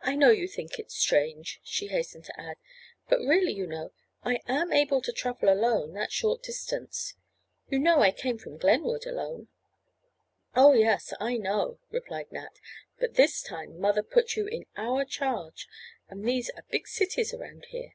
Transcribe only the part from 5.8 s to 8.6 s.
that short distance. You know I came from